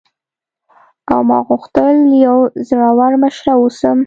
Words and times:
او 1.11 1.19
ما 1.29 1.37
غوښتل 1.47 1.95
یوه 2.25 2.43
زړوره 2.69 3.17
مشره 3.23 3.53
واوسم. 3.57 3.97